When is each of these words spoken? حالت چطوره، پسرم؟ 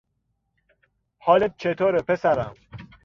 حالت 1.19 1.53
چطوره، 1.57 2.01
پسرم؟ 2.01 2.55